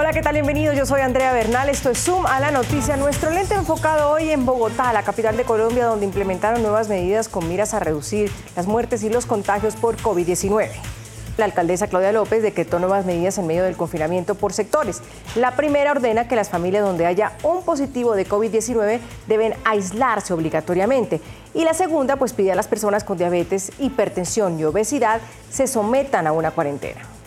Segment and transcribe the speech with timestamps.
[0.00, 0.34] Hola, ¿qué tal?
[0.34, 0.76] Bienvenidos.
[0.76, 1.68] Yo soy Andrea Bernal.
[1.68, 2.96] Esto es Zoom a la noticia.
[2.96, 7.48] Nuestro lente enfocado hoy en Bogotá, la capital de Colombia, donde implementaron nuevas medidas con
[7.48, 10.70] miras a reducir las muertes y los contagios por COVID-19.
[11.36, 15.02] La alcaldesa Claudia López decretó nuevas medidas en medio del confinamiento por sectores.
[15.34, 21.20] La primera ordena que las familias donde haya un positivo de COVID-19 deben aislarse obligatoriamente.
[21.54, 25.20] Y la segunda, pues pide a las personas con diabetes, hipertensión y obesidad
[25.50, 27.17] se sometan a una cuarentena.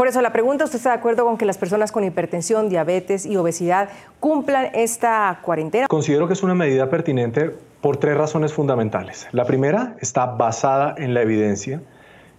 [0.00, 3.26] Por eso la pregunta, ¿usted está de acuerdo con que las personas con hipertensión, diabetes
[3.26, 5.88] y obesidad cumplan esta cuarentena?
[5.88, 7.50] Considero que es una medida pertinente
[7.82, 9.28] por tres razones fundamentales.
[9.32, 11.82] La primera está basada en la evidencia.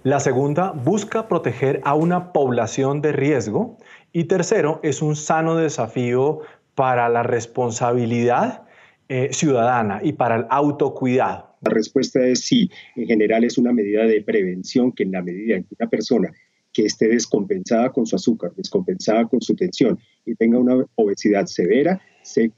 [0.01, 3.77] La segunda busca proteger a una población de riesgo.
[4.11, 6.39] Y tercero, es un sano desafío
[6.73, 8.63] para la responsabilidad
[9.07, 11.57] eh, ciudadana y para el autocuidado.
[11.61, 12.71] La respuesta es sí.
[12.95, 16.31] En general es una medida de prevención que en la medida en que una persona
[16.73, 22.01] que esté descompensada con su azúcar, descompensada con su tensión y tenga una obesidad severa,
[22.23, 22.51] se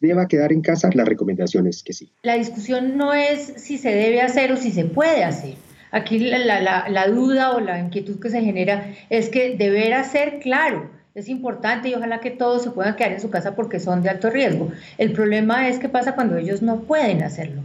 [0.00, 2.10] deba quedar en casa, la recomendación es que sí.
[2.22, 5.54] La discusión no es si se debe hacer o si se puede hacer.
[5.90, 11.28] Aquí la, duda o la inquietud que se genera es que deberá ser claro, es
[11.28, 14.30] importante y ojalá que todos se puedan quedar en su casa porque son de alto
[14.30, 14.70] riesgo.
[14.98, 17.62] El problema es qué pasa cuando ellos no pueden hacerlo.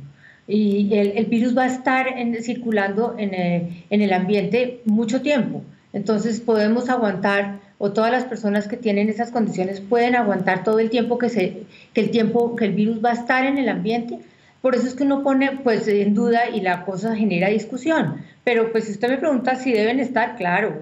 [0.48, 2.08] Y el, virus va a estar
[2.42, 5.64] circulando en el, en el ambiente mucho tiempo.
[5.94, 10.90] Entonces podemos aguantar o todas las personas que tienen esas condiciones pueden aguantar todo el
[10.90, 11.64] tiempo que, se,
[11.94, 14.20] que el tiempo que el virus va a estar en el ambiente
[14.64, 18.24] por eso es que uno pone pues en duda y la cosa genera discusión.
[18.46, 20.74] Pero pues si usted me pregunta si deben estar, claro.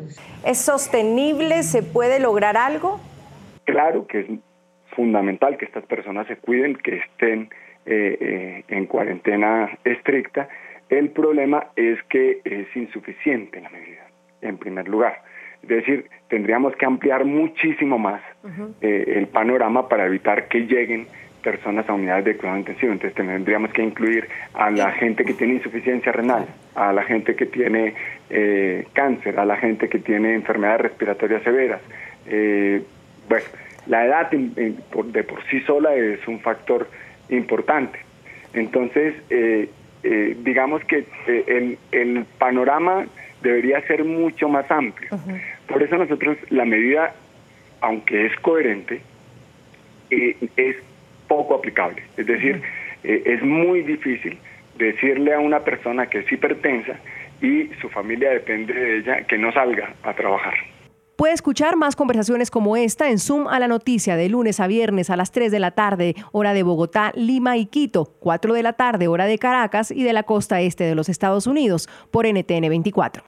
[0.45, 1.63] ¿Es sostenible?
[1.63, 2.99] ¿Se puede lograr algo?
[3.63, 4.27] Claro que es
[4.95, 7.49] fundamental que estas personas se cuiden, que estén
[7.87, 10.47] eh, eh, en cuarentena estricta.
[10.87, 14.05] El problema es que es insuficiente la medida,
[14.41, 15.21] en primer lugar.
[15.63, 18.21] Es decir, tendríamos que ampliar muchísimo más
[18.81, 21.07] eh, el panorama para evitar que lleguen
[21.41, 22.93] personas a unidades de cuidado intensivo.
[22.93, 27.45] Entonces tendríamos que incluir a la gente que tiene insuficiencia renal, a la gente que
[27.45, 27.93] tiene
[28.29, 31.81] eh, cáncer, a la gente que tiene enfermedades respiratorias severas.
[32.27, 32.81] Eh,
[33.27, 33.45] bueno,
[33.87, 36.87] la edad de por sí sola es un factor
[37.29, 37.99] importante.
[38.53, 39.69] Entonces, eh,
[40.39, 43.05] digamos que el, el, panorama
[43.41, 45.09] debería ser mucho más amplio.
[45.67, 47.13] Por eso nosotros la medida,
[47.81, 49.01] aunque es coherente,
[50.09, 50.75] es
[51.27, 52.03] poco aplicable.
[52.17, 52.61] Es decir,
[53.03, 54.37] eh, es muy difícil
[54.77, 56.93] decirle a una persona que es hipertensa
[57.41, 60.53] y su familia depende de ella que no salga a trabajar.
[61.15, 65.11] Puede escuchar más conversaciones como esta en Zoom a la noticia de lunes a viernes
[65.11, 68.73] a las 3 de la tarde, hora de Bogotá, Lima y Quito, 4 de la
[68.73, 72.67] tarde, hora de Caracas y de la costa este de los Estados Unidos, por NTN
[72.67, 73.23] 24.